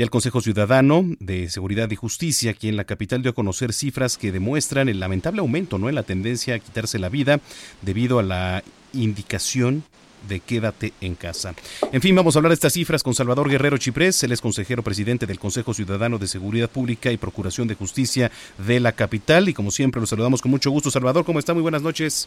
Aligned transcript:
Ya 0.00 0.04
el 0.04 0.10
Consejo 0.10 0.40
Ciudadano 0.40 1.04
de 1.18 1.50
Seguridad 1.50 1.90
y 1.90 1.94
Justicia, 1.94 2.52
aquí 2.52 2.70
en 2.70 2.76
la 2.78 2.84
capital, 2.84 3.20
dio 3.20 3.32
a 3.32 3.34
conocer 3.34 3.74
cifras 3.74 4.16
que 4.16 4.32
demuestran 4.32 4.88
el 4.88 4.98
lamentable 4.98 5.40
aumento 5.40 5.76
¿no? 5.76 5.90
en 5.90 5.94
la 5.94 6.04
tendencia 6.04 6.54
a 6.54 6.58
quitarse 6.58 6.98
la 6.98 7.10
vida 7.10 7.38
debido 7.82 8.18
a 8.18 8.22
la 8.22 8.64
indicación 8.94 9.84
de 10.26 10.40
quédate 10.40 10.94
en 11.02 11.16
casa. 11.16 11.54
En 11.92 12.00
fin, 12.00 12.14
vamos 12.14 12.34
a 12.34 12.38
hablar 12.38 12.48
de 12.48 12.54
estas 12.54 12.72
cifras 12.72 13.02
con 13.02 13.14
Salvador 13.14 13.50
Guerrero 13.50 13.76
Chiprés, 13.76 14.22
él 14.22 14.32
es 14.32 14.40
consejero 14.40 14.82
presidente 14.82 15.26
del 15.26 15.38
Consejo 15.38 15.74
Ciudadano 15.74 16.16
de 16.16 16.28
Seguridad 16.28 16.70
Pública 16.70 17.12
y 17.12 17.18
Procuración 17.18 17.68
de 17.68 17.74
Justicia 17.74 18.30
de 18.56 18.80
la 18.80 18.92
capital 18.92 19.50
y 19.50 19.52
como 19.52 19.70
siempre 19.70 20.00
lo 20.00 20.06
saludamos 20.06 20.40
con 20.40 20.50
mucho 20.50 20.70
gusto. 20.70 20.90
Salvador, 20.90 21.26
¿cómo 21.26 21.40
está? 21.40 21.52
Muy 21.52 21.62
buenas 21.62 21.82
noches. 21.82 22.26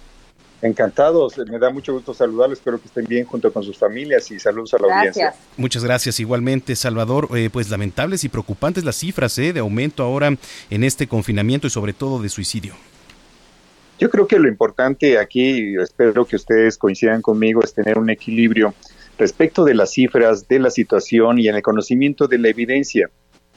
Encantados, 0.63 1.37
me 1.49 1.59
da 1.59 1.69
mucho 1.71 1.91
gusto 1.91 2.13
saludarlos, 2.13 2.57
espero 2.57 2.79
que 2.79 2.87
estén 2.87 3.03
bien 3.03 3.25
junto 3.25 3.51
con 3.51 3.63
sus 3.63 3.77
familias 3.77 4.31
y 4.31 4.39
saludos 4.39 4.73
a 4.73 4.77
la 4.77 4.95
audiencia. 4.95 5.33
Muchas 5.57 5.83
gracias 5.83 6.21
igualmente, 6.21 6.77
Salvador. 6.77 7.27
Eh, 7.35 7.49
pues 7.51 7.69
lamentables 7.69 8.23
y 8.23 8.29
preocupantes 8.29 8.85
las 8.85 8.95
cifras 8.95 9.37
eh, 9.39 9.51
de 9.51 9.59
aumento 9.59 10.03
ahora 10.03 10.33
en 10.69 10.83
este 10.85 11.05
confinamiento 11.05 11.67
y 11.67 11.69
sobre 11.69 11.91
todo 11.91 12.21
de 12.21 12.29
suicidio. 12.29 12.75
Yo 13.99 14.09
creo 14.09 14.25
que 14.25 14.39
lo 14.39 14.47
importante 14.47 15.19
aquí, 15.19 15.75
espero 15.75 16.23
que 16.23 16.37
ustedes 16.37 16.77
coincidan 16.77 17.21
conmigo, 17.21 17.61
es 17.61 17.73
tener 17.73 17.99
un 17.99 18.09
equilibrio 18.09 18.73
respecto 19.17 19.65
de 19.65 19.73
las 19.73 19.91
cifras, 19.91 20.47
de 20.47 20.59
la 20.59 20.69
situación 20.69 21.39
y 21.39 21.49
en 21.49 21.55
el 21.55 21.61
conocimiento 21.61 22.29
de 22.29 22.37
la 22.37 22.47
evidencia. 22.47 23.09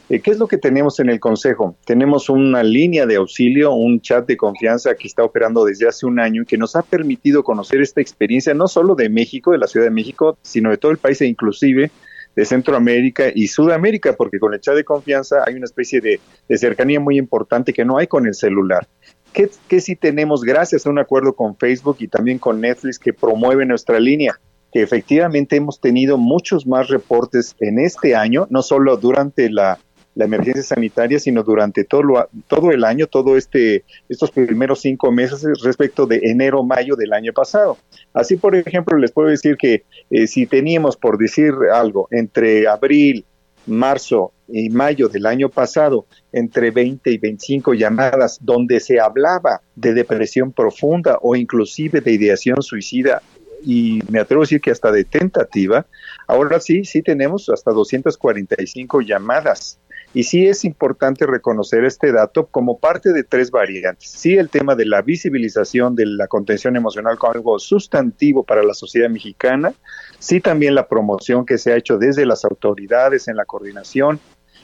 Eh, 0.09 0.21
¿Qué 0.21 0.31
es 0.31 0.39
lo 0.39 0.47
que 0.47 0.57
tenemos 0.57 1.01
en 1.01 1.09
el 1.09 1.19
Consejo? 1.19 1.77
Tenemos 1.85 2.29
una 2.29 2.63
línea 2.63 3.07
de 3.07 3.17
auxilio, 3.17 3.73
un 3.73 4.01
chat 4.01 4.25
de 4.25 4.37
confianza 4.37 4.95
que 4.95 5.09
está 5.09 5.25
operando 5.25 5.65
desde 5.65 5.89
hace 5.89 6.07
un 6.07 6.21
año 6.21 6.43
y 6.43 6.47
que 6.47 6.57
nos 6.57 6.77
ha 6.77 6.83
permitido 6.83 7.43
conocer 7.43 7.81
esta 7.81 8.01
experiencia 8.01 8.55
no 8.55 8.69
solo 8.69 8.95
de 8.95 9.09
México, 9.09 9.51
de 9.51 9.59
la 9.59 9.67
Ciudad 9.67 9.87
de 9.87 9.91
México, 9.91 10.39
sino 10.43 10.71
de 10.71 10.77
todo 10.77 10.93
el 10.93 10.99
país 10.99 11.21
e 11.23 11.27
inclusive 11.27 11.91
de 12.37 12.45
Centroamérica 12.45 13.25
y 13.35 13.49
Sudamérica, 13.49 14.13
porque 14.13 14.39
con 14.39 14.55
el 14.55 14.61
chat 14.61 14.77
de 14.77 14.85
confianza 14.85 15.43
hay 15.45 15.55
una 15.55 15.65
especie 15.65 16.01
de, 16.01 16.21
cercanía 16.57 17.01
muy 17.01 17.19
importante 17.19 17.73
que 17.73 17.85
no 17.85 17.99
hay 17.99 18.07
con 18.07 18.27
el 18.27 18.35
celular. 18.35 18.87
¿Qué, 19.33 19.51
¿Qué 19.67 19.81
sí 19.81 19.97
tenemos 19.97 20.43
gracias 20.43 20.87
a 20.87 20.91
un 20.91 21.01
acuerdo 21.01 21.35
con 21.35 21.57
Facebook 21.57 21.97
y 21.99 22.07
también 22.07 22.39
con 22.39 22.61
Netflix 22.61 23.01
que 23.01 23.13
promueve 23.13 23.67
nuestra 23.67 23.99
línea? 23.99 24.39
Que 24.73 24.83
efectivamente 24.83 25.57
hemos 25.57 25.81
tenido 25.81 26.17
muchos 26.17 26.67
más 26.67 26.89
reportes 26.89 27.57
en 27.59 27.81
este 27.81 28.15
año, 28.15 28.47
no 28.51 28.63
solo 28.63 28.97
durante 28.99 29.51
la 29.51 29.79
la 30.17 30.25
emergencia 30.25 30.63
sanitaria, 30.63 31.21
sino 31.21 31.43
durante 31.43 31.85
todo, 31.85 32.03
lo, 32.03 32.29
todo 32.49 32.73
el 32.73 32.85
año, 32.85 33.07
todo 33.07 33.37
este, 33.37 33.85
estos 34.09 34.31
primeros 34.31 34.81
cinco 34.81 35.13
meses 35.13 35.45
respecto 35.63 36.07
de 36.07 36.21
enero, 36.23 36.65
mayo 36.65 36.97
del 36.97 37.13
año 37.13 37.33
pasado. 37.35 37.77
Así, 38.15 38.37
por 38.37 38.57
ejemplo, 38.57 38.97
les 38.99 39.13
puedo 39.13 39.29
decir 39.29 39.57
que 39.57 39.85
eh, 40.11 40.27
si 40.27 40.47
teníamos, 40.47 40.97
por 40.97 41.19
decir 41.19 41.53
algo, 41.73 42.09
entre 42.11 42.67
abril, 42.67 43.27
marzo 43.67 44.33
y 44.49 44.71
mayo 44.71 45.09
del 45.09 45.27
año 45.27 45.51
pasado, 45.51 46.07
entre 46.33 46.71
20 46.71 47.11
y 47.11 47.19
25 47.19 47.75
llamadas 47.75 48.39
donde 48.41 48.81
se 48.81 48.99
hablaba 48.99 49.61
de 49.75 49.93
depresión 49.93 50.51
profunda 50.51 51.19
o 51.21 51.37
inclusive 51.37 52.01
de 52.01 52.13
ideación 52.13 52.63
suicida 52.63 53.21
y 53.63 54.01
me 54.09 54.21
atrevo 54.21 54.43
a 54.43 54.45
decir 54.45 54.61
que 54.61 54.71
hasta 54.71 54.93
de 54.93 55.05
tentativa, 55.05 55.87
ahora 56.27 56.61
sí, 56.61 56.85
sí 56.85 57.03
tenemos 57.03 57.49
hasta 57.49 57.73
245 57.73 59.01
llamadas 59.01 59.79
y 60.17 60.23
sí 60.23 60.47
es 60.47 60.65
importante 60.65 61.27
reconocer 61.27 61.85
este 61.85 62.11
dato 62.11 62.47
como 62.47 62.79
parte 62.79 63.13
de 63.13 63.23
tres 63.23 63.51
variantes. 63.51 64.09
Sí, 64.09 64.35
el 64.39 64.49
tema 64.49 64.75
de 64.75 64.87
la 64.87 65.03
visibilización 65.03 65.95
de 65.95 66.07
la 66.07 66.27
contención 66.27 66.75
emocional 66.75 67.19
como 67.19 67.35
algo 67.35 67.59
sustantivo 67.59 68.43
para 68.43 68.63
la 68.63 68.73
sociedad 68.73 69.11
mexicana. 69.11 69.75
Sí, 70.19 70.41
también 70.41 70.75
la 70.75 70.89
promoción 70.89 71.45
que 71.45 71.59
se 71.59 71.71
ha 71.71 71.77
hecho 71.77 71.99
desde 71.99 72.25
las 72.25 72.47
autoridades 72.47 73.29
en 73.29 73.37
la 73.37 73.45
coordinación. 73.45 74.19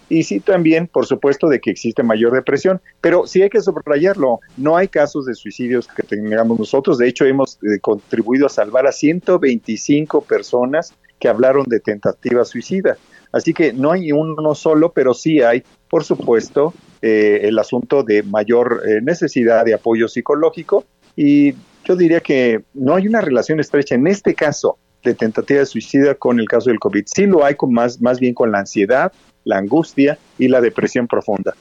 Y 0.09 0.23
sí 0.23 0.41
también, 0.41 0.87
por 0.87 1.05
supuesto, 1.05 1.51
de 1.51 1.61
que 1.61 1.71
existe 1.71 2.03
mayor 2.03 2.33
depresión, 2.33 2.81
pero 3.03 3.27
sí 3.27 3.43
hay 3.43 3.51
que 3.51 3.61
subrayarlo, 3.61 4.41
no 4.57 4.79
hay 4.79 4.89
casos 4.89 5.27
de 5.27 5.35
suicidios 5.35 5.87
que 5.87 6.03
tengamos 6.03 6.59
nosotros, 6.59 6.97
de 6.97 7.09
hecho 7.09 7.27
hemos 7.27 7.59
eh, 7.63 7.79
contribuido 7.79 8.47
a 8.47 8.49
salvar 8.49 8.87
a 8.87 8.93
125 8.93 10.23
personas 10.23 10.95
que 11.19 11.29
hablaron 11.29 11.65
de 11.69 11.79
tentativa 11.79 12.43
suicida. 12.47 12.97
Así 13.33 13.55
que 13.55 13.73
no 13.73 13.93
hay 13.93 14.13
uno 14.13 14.55
solo, 14.55 14.93
pero 14.93 15.15
sí 15.15 15.41
hay, 15.41 15.63
por 15.89 16.05
supuesto, 16.05 16.75
eh, 17.01 17.41
el 17.45 17.59
asunto 17.59 18.03
de 18.03 18.23
mayor 18.23 18.83
eh, 18.87 19.01
necesidad 19.03 19.65
de 19.65 19.75
apoyo 19.75 20.07
psicológico 20.07 20.85
y 21.17 21.55
yo 21.85 21.97
diría 21.97 22.21
que 22.21 22.63
no 22.75 22.95
hay 22.95 23.09
una 23.09 23.21
relación 23.21 23.59
estrecha 23.59 23.95
en 23.95 24.07
este 24.07 24.35
caso 24.35 24.79
de 25.03 25.15
tentativa 25.15 25.61
de 25.61 25.67
suicida 25.67 26.15
con 26.15 26.39
el 26.39 26.49
caso 26.49 26.71
del 26.71 26.79
COVID. 26.79 27.05
Sí 27.07 27.27
lo 27.27 27.45
hay 27.45 27.57
con 27.57 27.73
más, 27.73 28.01
más 28.01 28.21
bien 28.21 28.35
con 28.35 28.53
la 28.53 28.61
ansiedad, 28.61 29.13
la 29.45 29.59
angustia 29.59 30.19
y 30.39 30.49
la 30.49 30.61
depresión 30.61 31.09
profunda. 31.09 31.55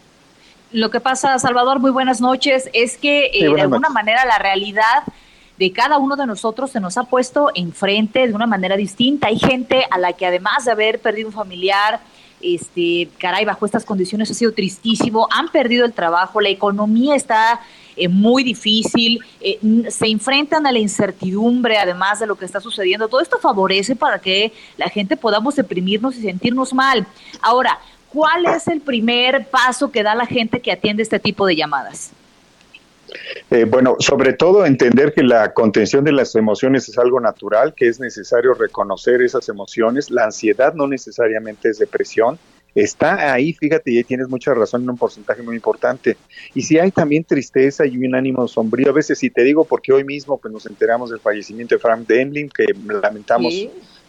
Lo 0.72 0.90
que 0.90 1.00
pasa, 1.00 1.38
Salvador, 1.40 1.80
muy 1.80 1.92
buenas 1.92 2.22
noches, 2.22 2.70
es 2.74 2.98
que 2.98 3.32
eh, 3.34 3.54
de 3.54 3.62
alguna 3.62 3.90
manera 3.90 4.26
la 4.26 4.38
realidad 4.38 5.04
de 5.58 5.72
cada 5.72 5.98
uno 5.98 6.16
de 6.16 6.26
nosotros 6.26 6.72
se 6.72 6.80
nos 6.80 6.98
ha 6.98 7.04
puesto 7.04 7.50
enfrente 7.54 8.28
de 8.28 8.34
una 8.34 8.48
manera 8.48 8.76
distinta. 8.76 9.28
Hay 9.28 9.38
gente 9.38 9.86
a 9.90 9.98
la 9.98 10.14
que 10.14 10.26
además 10.26 10.66
de 10.66 10.72
haber 10.72 11.00
perdido 11.00 11.28
un 11.28 11.34
familiar, 11.34 12.00
este, 12.42 13.10
caray, 13.18 13.46
bajo 13.46 13.66
estas 13.66 13.86
condiciones 13.86 14.32
ha 14.32 14.34
sido 14.34 14.54
tristísimo, 14.54 15.28
han 15.32 15.50
perdido 15.50 15.86
el 15.86 15.94
trabajo, 15.94 16.42
la 16.42 16.50
economía 16.50 17.16
está 17.16 17.62
eh, 17.96 18.08
muy 18.08 18.44
difícil, 18.44 19.20
eh, 19.40 19.60
se 19.90 20.08
enfrentan 20.08 20.66
a 20.66 20.72
la 20.72 20.80
incertidumbre 20.80 21.78
además 21.78 22.20
de 22.20 22.28
lo 22.28 22.36
que 22.36 22.46
está 22.46 22.60
sucediendo. 22.60 23.08
Todo 23.08 23.22
esto 23.22 23.38
favorece 23.40 23.96
para 23.96 24.20
que 24.20 24.54
la 24.78 24.90
gente 24.90 25.18
podamos 25.18 25.56
deprimirnos 25.56 26.16
y 26.18 26.22
sentirnos 26.22 26.74
mal. 26.74 27.06
Ahora, 27.42 27.80
¿cuál 28.10 28.46
es 28.46 28.68
el 28.68 28.82
primer 28.82 29.48
paso 29.50 29.92
que 29.92 30.04
da 30.04 30.16
la 30.16 30.26
gente 30.26 30.62
que 30.62 30.72
atiende 30.72 31.04
este 31.04 31.20
tipo 31.20 31.46
de 31.46 31.56
llamadas? 31.56 32.12
Eh, 33.50 33.66
bueno, 33.66 33.96
sobre 34.00 34.34
todo 34.34 34.66
entender 34.66 35.14
que 35.14 35.24
la 35.24 35.54
contención 35.54 36.04
de 36.04 36.12
las 36.12 36.36
emociones 36.36 36.88
es 36.90 36.98
algo 36.98 37.20
natural, 37.20 37.74
que 37.76 37.88
es 37.88 38.00
necesario 38.00 38.54
reconocer 38.54 39.22
esas 39.22 39.50
emociones. 39.50 40.10
La 40.10 40.26
ansiedad 40.26 40.74
no 40.74 40.88
necesariamente 40.88 41.70
es 41.70 41.80
depresión. 41.80 42.40
Está 42.74 43.34
ahí, 43.34 43.52
fíjate, 43.52 43.92
y 43.92 44.04
tienes 44.06 44.30
mucha 44.30 44.54
razón 44.54 44.84
en 44.84 44.92
un 44.92 44.98
porcentaje 44.98 45.42
muy 45.42 45.56
importante. 45.56 46.16
Y 46.54 46.62
si 46.62 46.80
hay 46.80 46.92
también 46.92 47.26
tristeza 47.26 47.86
y 47.86 47.98
un 47.98 48.16
ánimo 48.16 48.48
sombrío, 48.48 48.90
a 48.90 48.94
veces, 48.94 49.20
si 49.20 49.30
te 49.30 49.44
digo, 49.44 49.66
porque 49.66 49.92
hoy 49.92 50.06
mismo 50.06 50.38
pues, 50.38 50.54
nos 50.54 50.66
enteramos 50.66 51.10
del 51.10 51.20
fallecimiento 51.20 51.76
de 51.76 51.80
Frank 51.80 52.08
Demling, 52.08 52.50
que 52.50 52.66
lamentamos 53.02 53.54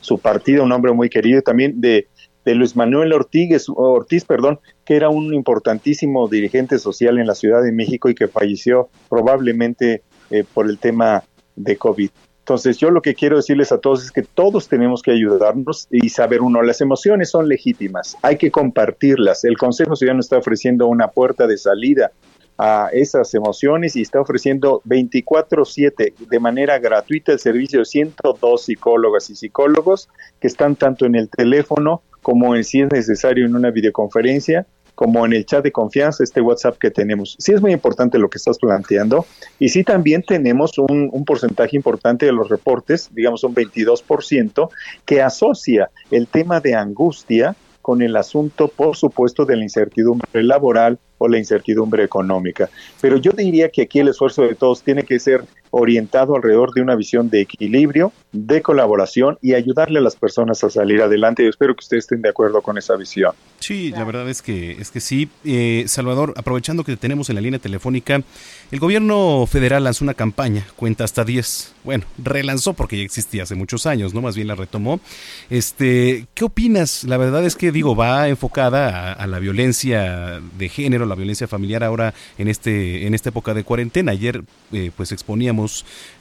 su 0.00 0.18
partida, 0.18 0.62
un 0.62 0.70
hombre 0.70 0.92
muy 0.92 1.08
querido, 1.08 1.42
también 1.42 1.80
de 1.80 2.06
de 2.44 2.54
Luis 2.54 2.76
Manuel 2.76 3.12
Ortiz, 3.12 3.66
Ortiz, 3.68 4.24
perdón, 4.24 4.60
que 4.84 4.96
era 4.96 5.08
un 5.08 5.32
importantísimo 5.34 6.28
dirigente 6.28 6.78
social 6.78 7.18
en 7.18 7.26
la 7.26 7.34
Ciudad 7.34 7.62
de 7.62 7.72
México 7.72 8.08
y 8.08 8.14
que 8.14 8.28
falleció 8.28 8.88
probablemente 9.08 10.02
eh, 10.30 10.44
por 10.52 10.68
el 10.68 10.78
tema 10.78 11.22
de 11.56 11.76
COVID. 11.76 12.10
Entonces, 12.40 12.76
yo 12.78 12.90
lo 12.90 13.02
que 13.02 13.14
quiero 13.14 13.36
decirles 13.36 13.70
a 13.70 13.78
todos 13.78 14.02
es 14.04 14.10
que 14.10 14.22
todos 14.22 14.68
tenemos 14.68 15.00
que 15.00 15.12
ayudarnos 15.12 15.86
y 15.92 16.08
saber 16.08 16.42
uno, 16.42 16.60
las 16.62 16.80
emociones 16.80 17.30
son 17.30 17.48
legítimas, 17.48 18.16
hay 18.20 18.36
que 18.36 18.50
compartirlas. 18.50 19.44
El 19.44 19.56
Consejo 19.56 19.94
Ciudadano 19.94 20.20
está 20.20 20.38
ofreciendo 20.38 20.88
una 20.88 21.08
puerta 21.08 21.46
de 21.46 21.56
salida 21.56 22.10
a 22.58 22.88
esas 22.92 23.32
emociones 23.34 23.94
y 23.94 24.02
está 24.02 24.20
ofreciendo 24.20 24.82
24/7 24.84 26.14
de 26.28 26.40
manera 26.40 26.78
gratuita 26.80 27.32
el 27.32 27.38
servicio 27.38 27.78
de 27.78 27.84
102 27.84 28.62
psicólogas 28.64 29.30
y 29.30 29.36
psicólogos 29.36 30.08
que 30.40 30.48
están 30.48 30.76
tanto 30.76 31.06
en 31.06 31.14
el 31.14 31.28
teléfono 31.28 32.02
como 32.22 32.56
en 32.56 32.64
si 32.64 32.80
es 32.80 32.90
necesario 32.90 33.44
en 33.46 33.54
una 33.54 33.70
videoconferencia, 33.70 34.66
como 34.94 35.24
en 35.26 35.32
el 35.32 35.46
chat 35.46 35.64
de 35.64 35.72
confianza, 35.72 36.22
este 36.22 36.40
WhatsApp 36.40 36.78
que 36.78 36.90
tenemos. 36.90 37.36
Sí 37.38 37.52
es 37.52 37.60
muy 37.60 37.72
importante 37.72 38.18
lo 38.18 38.28
que 38.28 38.38
estás 38.38 38.58
planteando 38.58 39.26
y 39.58 39.70
sí 39.70 39.84
también 39.84 40.22
tenemos 40.22 40.78
un, 40.78 41.08
un 41.12 41.24
porcentaje 41.24 41.76
importante 41.76 42.26
de 42.26 42.32
los 42.32 42.48
reportes, 42.48 43.08
digamos 43.12 43.42
un 43.44 43.54
22%, 43.54 44.68
que 45.04 45.22
asocia 45.22 45.90
el 46.10 46.28
tema 46.28 46.60
de 46.60 46.74
angustia 46.74 47.56
con 47.80 48.00
el 48.00 48.16
asunto, 48.16 48.68
por 48.68 48.96
supuesto, 48.96 49.44
de 49.44 49.56
la 49.56 49.64
incertidumbre 49.64 50.42
laboral 50.42 50.98
o 51.18 51.28
la 51.28 51.38
incertidumbre 51.38 52.04
económica. 52.04 52.70
Pero 53.00 53.16
yo 53.16 53.32
diría 53.32 53.68
que 53.70 53.82
aquí 53.82 53.98
el 53.98 54.08
esfuerzo 54.08 54.42
de 54.42 54.54
todos 54.54 54.82
tiene 54.82 55.02
que 55.02 55.18
ser 55.18 55.44
orientado 55.72 56.36
alrededor 56.36 56.72
de 56.74 56.82
una 56.82 56.94
visión 56.94 57.30
de 57.30 57.40
equilibrio, 57.40 58.12
de 58.30 58.62
colaboración 58.62 59.38
y 59.40 59.54
ayudarle 59.54 59.98
a 59.98 60.02
las 60.02 60.16
personas 60.16 60.62
a 60.62 60.70
salir 60.70 61.00
adelante. 61.00 61.42
Yo 61.42 61.48
espero 61.48 61.74
que 61.74 61.80
ustedes 61.80 62.04
estén 62.04 62.22
de 62.22 62.28
acuerdo 62.28 62.60
con 62.60 62.78
esa 62.78 62.94
visión. 62.96 63.32
Sí, 63.58 63.90
la 63.90 64.04
verdad 64.04 64.28
es 64.28 64.42
que 64.42 64.72
es 64.72 64.90
que 64.90 65.00
sí. 65.00 65.30
Eh, 65.44 65.84
Salvador, 65.86 66.34
aprovechando 66.36 66.84
que 66.84 66.96
tenemos 66.96 67.30
en 67.30 67.36
la 67.36 67.40
línea 67.40 67.58
telefónica, 67.58 68.22
el 68.70 68.80
gobierno 68.80 69.46
federal 69.46 69.84
lanzó 69.84 70.04
una 70.04 70.14
campaña, 70.14 70.66
cuenta 70.76 71.04
hasta 71.04 71.24
10. 71.24 71.74
Bueno, 71.84 72.04
relanzó 72.22 72.74
porque 72.74 72.98
ya 72.98 73.04
existía 73.04 73.44
hace 73.44 73.54
muchos 73.54 73.86
años, 73.86 74.12
¿no? 74.14 74.20
Más 74.20 74.36
bien 74.36 74.48
la 74.48 74.54
retomó. 74.54 75.00
Este, 75.48 76.26
¿qué 76.34 76.44
opinas? 76.44 77.04
La 77.04 77.16
verdad 77.16 77.44
es 77.44 77.56
que 77.56 77.72
digo, 77.72 77.96
va 77.96 78.28
enfocada 78.28 79.12
a, 79.12 79.26
la 79.26 79.38
violencia 79.38 80.40
de 80.58 80.68
género, 80.68 81.06
la 81.06 81.14
violencia 81.14 81.48
familiar 81.48 81.82
ahora 81.82 82.12
en 82.38 82.48
este 82.48 83.06
en 83.06 83.14
esta 83.14 83.30
época 83.30 83.54
de 83.54 83.64
cuarentena. 83.64 84.12
Ayer 84.12 84.42
eh, 84.72 84.90
pues 84.96 85.12
exponíamos 85.12 85.61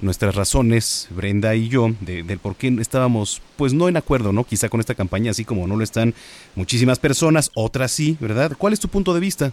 nuestras 0.01 0.35
razones, 0.35 1.07
Brenda 1.09 1.55
y 1.55 1.69
yo, 1.69 1.89
de, 2.01 2.23
del 2.23 2.39
por 2.39 2.55
qué 2.55 2.75
estábamos 2.79 3.41
pues 3.57 3.73
no 3.73 3.87
en 3.87 3.97
acuerdo, 3.97 4.31
¿no? 4.33 4.43
Quizá 4.43 4.69
con 4.69 4.79
esta 4.79 4.95
campaña, 4.95 5.31
así 5.31 5.45
como 5.45 5.67
no 5.67 5.75
lo 5.75 5.83
están 5.83 6.13
muchísimas 6.55 6.99
personas, 6.99 7.51
otras 7.55 7.91
sí, 7.91 8.17
¿verdad? 8.19 8.53
¿Cuál 8.57 8.73
es 8.73 8.79
tu 8.79 8.87
punto 8.87 9.13
de 9.13 9.19
vista? 9.19 9.51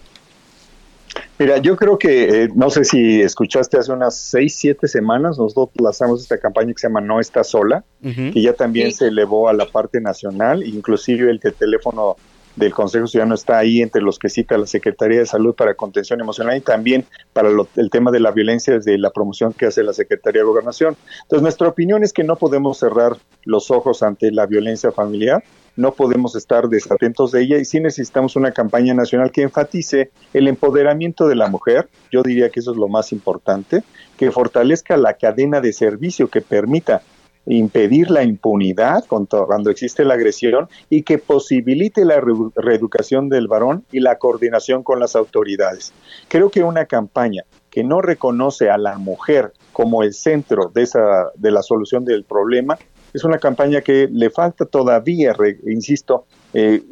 Mira, 1.38 1.58
yo 1.58 1.76
creo 1.76 1.98
que, 1.98 2.44
eh, 2.44 2.48
no 2.54 2.68
sé 2.68 2.84
si 2.84 3.20
escuchaste 3.22 3.78
hace 3.78 3.92
unas 3.92 4.18
seis, 4.18 4.56
siete 4.56 4.88
semanas, 4.88 5.38
nosotros 5.38 5.70
lanzamos 5.80 6.20
esta 6.22 6.38
campaña 6.38 6.72
que 6.72 6.80
se 6.80 6.88
llama 6.88 7.00
No 7.00 7.20
está 7.20 7.44
sola, 7.44 7.84
que 8.02 8.42
ya 8.42 8.52
también 8.52 8.92
se 8.92 9.08
elevó 9.08 9.48
a 9.48 9.52
la 9.52 9.66
parte 9.66 10.00
nacional, 10.00 10.66
inclusive 10.66 11.30
el 11.30 11.40
teléfono 11.40 12.16
del 12.58 12.74
Consejo 12.74 13.06
Ciudadano 13.06 13.34
está 13.34 13.58
ahí 13.58 13.80
entre 13.80 14.02
los 14.02 14.18
que 14.18 14.28
cita 14.28 14.58
la 14.58 14.66
Secretaría 14.66 15.20
de 15.20 15.26
Salud 15.26 15.54
para 15.54 15.74
contención 15.74 16.20
emocional 16.20 16.56
y 16.56 16.60
también 16.60 17.04
para 17.32 17.50
el 17.76 17.90
tema 17.90 18.10
de 18.10 18.20
la 18.20 18.32
violencia 18.32 18.74
desde 18.74 18.98
la 18.98 19.10
promoción 19.10 19.52
que 19.52 19.66
hace 19.66 19.82
la 19.82 19.92
Secretaría 19.92 20.42
de 20.42 20.46
Gobernación. 20.46 20.96
Entonces, 21.22 21.42
nuestra 21.42 21.68
opinión 21.68 22.02
es 22.02 22.12
que 22.12 22.24
no 22.24 22.36
podemos 22.36 22.78
cerrar 22.78 23.16
los 23.44 23.70
ojos 23.70 24.02
ante 24.02 24.32
la 24.32 24.46
violencia 24.46 24.90
familiar, 24.90 25.42
no 25.76 25.92
podemos 25.92 26.34
estar 26.34 26.68
desatentos 26.68 27.30
de 27.30 27.42
ella 27.42 27.58
y 27.58 27.64
sí 27.64 27.78
necesitamos 27.78 28.34
una 28.34 28.50
campaña 28.50 28.94
nacional 28.94 29.30
que 29.30 29.42
enfatice 29.42 30.10
el 30.34 30.48
empoderamiento 30.48 31.28
de 31.28 31.36
la 31.36 31.48
mujer, 31.48 31.88
yo 32.10 32.22
diría 32.24 32.50
que 32.50 32.58
eso 32.58 32.72
es 32.72 32.76
lo 32.76 32.88
más 32.88 33.12
importante, 33.12 33.84
que 34.16 34.32
fortalezca 34.32 34.96
la 34.96 35.14
cadena 35.14 35.60
de 35.60 35.72
servicio 35.72 36.28
que 36.28 36.40
permita 36.40 37.02
impedir 37.48 38.10
la 38.10 38.22
impunidad 38.22 39.04
cuando 39.06 39.70
existe 39.70 40.04
la 40.04 40.14
agresión 40.14 40.68
y 40.90 41.02
que 41.02 41.18
posibilite 41.18 42.04
la 42.04 42.22
reeducación 42.56 43.28
del 43.28 43.48
varón 43.48 43.84
y 43.90 44.00
la 44.00 44.18
coordinación 44.18 44.82
con 44.82 45.00
las 45.00 45.16
autoridades. 45.16 45.92
Creo 46.28 46.50
que 46.50 46.62
una 46.62 46.86
campaña 46.86 47.44
que 47.70 47.84
no 47.84 48.00
reconoce 48.00 48.70
a 48.70 48.78
la 48.78 48.98
mujer 48.98 49.52
como 49.72 50.02
el 50.02 50.12
centro 50.12 50.70
de, 50.74 50.82
esa, 50.82 51.30
de 51.36 51.50
la 51.50 51.62
solución 51.62 52.04
del 52.04 52.24
problema 52.24 52.78
es 53.12 53.24
una 53.24 53.38
campaña 53.38 53.80
que 53.80 54.08
le 54.10 54.30
falta 54.30 54.66
todavía, 54.66 55.34
insisto, 55.66 56.26
eh, 56.52 56.82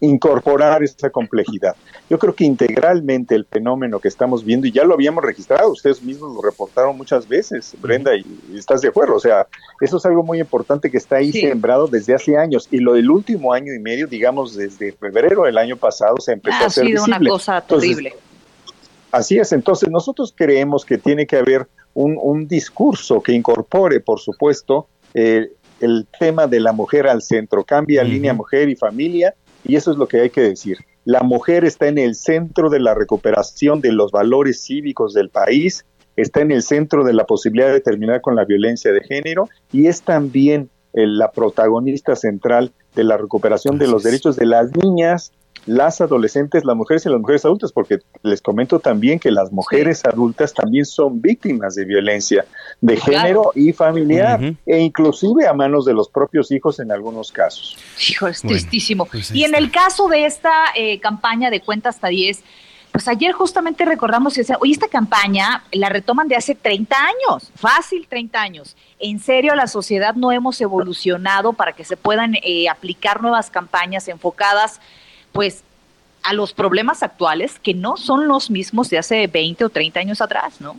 incorporar 0.00 0.82
esa 0.82 1.10
complejidad. 1.10 1.76
Yo 2.10 2.18
creo 2.18 2.34
que 2.34 2.44
integralmente 2.44 3.34
el 3.34 3.44
fenómeno 3.44 3.98
que 4.00 4.08
estamos 4.08 4.44
viendo, 4.44 4.66
y 4.66 4.72
ya 4.72 4.84
lo 4.84 4.94
habíamos 4.94 5.24
registrado, 5.24 5.70
ustedes 5.70 6.02
mismos 6.02 6.34
lo 6.34 6.42
reportaron 6.42 6.96
muchas 6.96 7.26
veces, 7.26 7.74
Brenda, 7.80 8.14
y, 8.14 8.24
estás 8.56 8.80
de 8.80 8.88
acuerdo, 8.88 9.16
o 9.16 9.20
sea, 9.20 9.46
eso 9.80 9.96
es 9.96 10.06
algo 10.06 10.22
muy 10.22 10.40
importante 10.40 10.90
que 10.90 10.98
está 10.98 11.16
ahí 11.16 11.32
sembrado 11.32 11.86
desde 11.86 12.14
hace 12.14 12.36
años, 12.36 12.68
y 12.70 12.78
lo 12.78 12.94
del 12.94 13.10
último 13.10 13.52
año 13.52 13.72
y 13.72 13.78
medio, 13.78 14.06
digamos, 14.06 14.54
desde 14.54 14.92
febrero 14.92 15.44
del 15.44 15.58
año 15.58 15.76
pasado 15.76 16.16
se 16.18 16.32
empezó 16.32 16.64
a 16.64 16.66
hacer 16.66 16.86
sido 16.86 17.04
una 17.04 17.20
cosa 17.20 17.60
terrible. 17.60 18.14
así 19.10 19.38
es, 19.38 19.52
entonces 19.52 19.88
nosotros 19.90 20.34
creemos 20.36 20.84
que 20.84 20.98
tiene 20.98 21.26
que 21.26 21.36
haber 21.36 21.66
un, 21.94 22.46
discurso 22.48 23.22
que 23.22 23.32
incorpore, 23.32 24.00
por 24.00 24.20
supuesto, 24.20 24.88
eh, 25.14 25.52
el 25.80 26.06
tema 26.18 26.46
de 26.46 26.60
la 26.60 26.72
mujer 26.72 27.06
al 27.06 27.22
centro, 27.22 27.64
cambia 27.64 28.02
línea 28.02 28.32
mujer 28.32 28.68
y 28.68 28.76
familia, 28.76 29.34
y 29.64 29.76
eso 29.76 29.90
es 29.90 29.96
lo 29.96 30.06
que 30.06 30.20
hay 30.20 30.30
que 30.30 30.42
decir. 30.42 30.78
La 31.04 31.22
mujer 31.22 31.64
está 31.64 31.88
en 31.88 31.98
el 31.98 32.14
centro 32.14 32.70
de 32.70 32.80
la 32.80 32.94
recuperación 32.94 33.80
de 33.80 33.92
los 33.92 34.10
valores 34.10 34.62
cívicos 34.62 35.12
del 35.12 35.28
país, 35.28 35.84
está 36.16 36.40
en 36.40 36.52
el 36.52 36.62
centro 36.62 37.04
de 37.04 37.12
la 37.12 37.24
posibilidad 37.24 37.72
de 37.72 37.80
terminar 37.80 38.20
con 38.20 38.36
la 38.36 38.44
violencia 38.44 38.92
de 38.92 39.00
género 39.02 39.48
y 39.72 39.86
es 39.86 40.02
también 40.02 40.70
eh, 40.92 41.06
la 41.06 41.30
protagonista 41.32 42.14
central 42.16 42.72
de 42.94 43.04
la 43.04 43.16
recuperación 43.16 43.78
de 43.78 43.88
los 43.88 44.02
derechos 44.02 44.36
de 44.36 44.46
las 44.46 44.70
niñas, 44.76 45.32
las 45.66 46.00
adolescentes, 46.00 46.64
las 46.64 46.76
mujeres 46.76 47.06
y 47.06 47.08
las 47.08 47.20
mujeres 47.20 47.44
adultas, 47.44 47.72
porque 47.72 47.98
les 48.22 48.40
comento 48.40 48.80
también 48.80 49.18
que 49.18 49.30
las 49.30 49.52
mujeres 49.52 50.04
adultas 50.04 50.52
también 50.52 50.84
son 50.84 51.20
víctimas 51.20 51.74
de 51.74 51.84
violencia 51.84 52.44
de 52.80 52.96
género 52.96 53.52
y 53.54 53.72
familiar, 53.72 54.40
e 54.66 54.78
inclusive 54.78 55.46
a 55.46 55.52
manos 55.54 55.84
de 55.84 55.94
los 55.94 56.08
propios 56.08 56.50
hijos 56.50 56.80
en 56.80 56.92
algunos 56.92 57.32
casos. 57.32 57.76
Hijo, 58.08 58.26
es 58.26 58.42
tristísimo. 58.42 59.06
Pues 59.06 59.30
y 59.30 59.44
en 59.44 59.54
el 59.54 59.70
caso 59.70 60.08
de 60.08 60.26
esta 60.26 60.52
eh, 60.74 61.00
campaña 61.00 61.50
de 61.50 61.60
cuenta 61.60 61.88
hasta 61.88 62.08
10, 62.08 62.42
pues 62.94 63.08
ayer 63.08 63.32
justamente 63.32 63.84
recordamos, 63.84 64.34
que 64.34 64.44
oye, 64.60 64.72
esta 64.72 64.86
campaña 64.86 65.64
la 65.72 65.88
retoman 65.88 66.28
de 66.28 66.36
hace 66.36 66.54
30 66.54 66.96
años, 66.96 67.50
fácil 67.56 68.06
30 68.08 68.40
años. 68.40 68.76
En 69.00 69.18
serio, 69.18 69.56
la 69.56 69.66
sociedad 69.66 70.14
no 70.14 70.30
hemos 70.30 70.60
evolucionado 70.60 71.54
para 71.54 71.72
que 71.72 71.82
se 71.82 71.96
puedan 71.96 72.36
eh, 72.36 72.68
aplicar 72.68 73.20
nuevas 73.20 73.50
campañas 73.50 74.06
enfocadas 74.06 74.80
pues 75.34 75.64
a 76.22 76.32
los 76.32 76.54
problemas 76.54 77.02
actuales 77.02 77.58
que 77.58 77.74
no 77.74 77.96
son 77.96 78.28
los 78.28 78.50
mismos 78.50 78.88
de 78.88 78.98
hace 78.98 79.26
20 79.26 79.64
o 79.64 79.68
30 79.68 80.00
años 80.00 80.20
atrás, 80.22 80.60
¿no? 80.60 80.76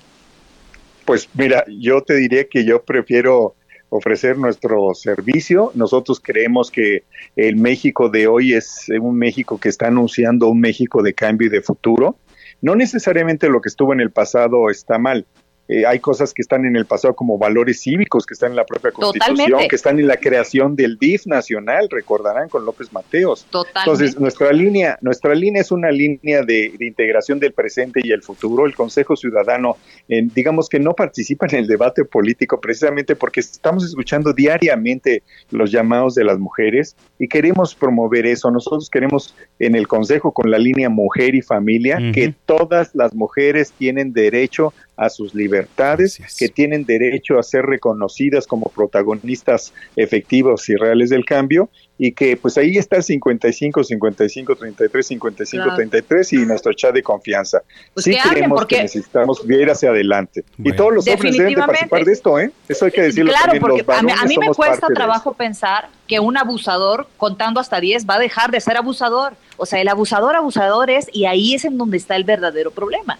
Pues 1.03 1.29
mira, 1.35 1.65
yo 1.67 2.01
te 2.01 2.15
diría 2.15 2.47
que 2.47 2.65
yo 2.65 2.81
prefiero 2.81 3.53
ofrecer 3.89 4.37
nuestro 4.37 4.93
servicio. 4.95 5.71
Nosotros 5.75 6.21
creemos 6.23 6.71
que 6.71 7.03
el 7.35 7.57
México 7.57 8.09
de 8.09 8.27
hoy 8.27 8.53
es 8.53 8.87
un 8.99 9.17
México 9.17 9.59
que 9.59 9.69
está 9.69 9.87
anunciando 9.87 10.47
un 10.47 10.61
México 10.61 11.03
de 11.03 11.13
cambio 11.13 11.47
y 11.47 11.51
de 11.51 11.61
futuro. 11.61 12.17
No 12.61 12.75
necesariamente 12.75 13.49
lo 13.49 13.61
que 13.61 13.69
estuvo 13.69 13.91
en 13.93 13.99
el 13.99 14.11
pasado 14.11 14.69
está 14.69 14.97
mal, 14.97 15.27
eh, 15.67 15.85
hay 15.85 15.99
cosas 15.99 16.33
que 16.33 16.43
están 16.43 16.65
en 16.65 16.75
el 16.75 16.85
pasado 16.85 17.15
como 17.15 17.37
valores 17.37 17.81
cívicos, 17.81 18.25
que 18.25 18.35
están 18.35 18.51
en 18.51 18.55
la 18.55 18.65
propia 18.65 18.91
Constitución, 18.91 19.67
que 19.67 19.75
están 19.75 19.99
en 19.99 20.07
la 20.07 20.17
creación 20.17 20.75
del 20.75 20.97
DIF 20.99 21.25
nacional, 21.25 21.89
recordarán 21.89 22.49
con 22.49 22.65
López 22.65 22.93
Mateos. 22.93 23.47
Entonces, 23.75 24.19
nuestra 24.19 24.51
línea, 24.51 24.97
nuestra 25.01 25.33
línea 25.33 25.61
es 25.61 25.71
una 25.71 25.89
línea 25.89 26.43
de, 26.43 26.73
integración 26.79 27.39
del 27.39 27.53
presente 27.53 28.01
y 28.03 28.11
el 28.11 28.21
futuro. 28.21 28.65
El 28.65 28.75
Consejo 28.75 29.15
Ciudadano, 29.15 29.77
digamos 30.07 30.69
que 30.69 30.79
no 30.79 30.93
participa 30.93 31.47
en 31.47 31.55
el 31.55 31.67
debate 31.67 32.05
político 32.05 32.59
precisamente 32.61 33.15
porque 33.15 33.39
estamos 33.39 33.83
escuchando 33.83 34.33
diariamente 34.33 35.23
los 35.49 35.71
llamados 35.71 36.13
de 36.15 36.23
las 36.23 36.37
mujeres 36.37 36.95
y 37.17 37.27
queremos 37.27 37.73
promover 37.73 38.27
eso. 38.27 38.51
Nosotros 38.51 38.89
queremos 38.89 39.35
en 39.59 39.75
el 39.75 39.87
Consejo 39.87 40.31
con 40.31 40.51
la 40.51 40.59
línea 40.59 40.89
mujer 40.89 41.33
y 41.33 41.41
familia 41.41 41.97
que 42.13 42.33
todas 42.45 42.93
las 42.93 43.15
mujeres 43.15 43.71
tienen 43.71 44.13
derecho 44.13 44.73
a 44.97 45.09
sus 45.09 45.35
libertades, 45.35 46.19
que 46.37 46.49
tienen 46.49 46.85
derecho 46.85 47.37
a 47.37 47.43
ser 47.43 47.65
reconocidas 47.65 48.47
como 48.47 48.69
protagonistas 48.69 49.73
efectivos 49.95 50.69
y 50.69 50.75
reales 50.75 51.09
del 51.09 51.25
cambio 51.25 51.69
y 51.97 52.11
que 52.11 52.35
pues 52.35 52.57
ahí 52.57 52.77
está 52.77 52.97
el 52.97 53.03
55 53.03 53.83
55 53.83 54.55
33 54.55 55.07
55 55.07 55.75
33 55.75 56.33
y 56.33 56.37
nuestro 56.45 56.73
chat 56.73 56.93
de 56.93 57.01
confianza. 57.01 57.61
Pues 57.93 58.03
sí 58.03 58.17
creemos 58.29 58.65
que 58.65 58.81
necesitamos 58.81 59.41
ir 59.47 59.69
hacia 59.69 59.89
adelante. 59.89 60.43
Y 60.57 60.73
todos 60.73 60.93
los 60.93 61.07
hombres 61.07 61.37
deben 61.37 61.55
de 61.55 61.61
participar 61.61 62.05
de 62.05 62.11
esto, 62.11 62.39
¿eh? 62.39 62.51
Eso 62.67 62.85
hay 62.85 62.91
que 62.91 63.01
decirlo 63.03 63.31
Claro, 63.31 63.59
porque 63.59 63.85
a 63.87 64.25
mí, 64.25 64.37
me 64.37 64.47
cuesta 64.49 64.87
trabajo 64.87 65.33
pensar 65.33 65.89
que 66.07 66.19
un 66.19 66.37
abusador 66.37 67.07
contando 67.17 67.59
hasta 67.59 67.79
10 67.79 68.05
va 68.07 68.15
a 68.15 68.19
dejar 68.19 68.51
de 68.51 68.59
ser 68.59 68.77
abusador. 68.77 69.33
O 69.57 69.65
sea, 69.65 69.79
el 69.79 69.87
abusador 69.87 70.35
abusador 70.35 70.89
es 70.89 71.07
y 71.13 71.25
ahí 71.25 71.53
es 71.53 71.65
en 71.65 71.77
donde 71.77 71.97
está 71.97 72.15
el 72.15 72.25
verdadero 72.25 72.71
problema. 72.71 73.19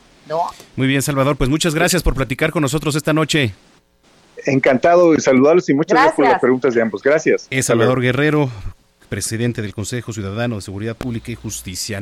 Muy 0.75 0.87
bien, 0.87 1.01
Salvador, 1.01 1.35
pues 1.35 1.49
muchas 1.49 1.75
gracias 1.75 2.03
por 2.03 2.15
platicar 2.15 2.51
con 2.51 2.61
nosotros 2.61 2.95
esta 2.95 3.13
noche. 3.13 3.53
Encantado 4.45 5.13
de 5.13 5.21
saludarlos 5.21 5.69
y 5.69 5.73
muchas 5.73 5.95
gracias, 5.95 6.15
por 6.15 6.25
las 6.25 6.39
preguntas 6.39 6.73
de 6.73 6.81
ambos. 6.81 7.01
Gracias. 7.01 7.47
Es 7.49 7.65
Salvador 7.65 8.01
Guerrero, 8.01 8.49
presidente 9.09 9.61
del 9.61 9.73
Consejo 9.73 10.13
Ciudadano 10.13 10.55
de 10.55 10.61
Seguridad 10.61 10.95
Pública 10.95 11.31
y 11.31 11.35
Justicia. 11.35 12.01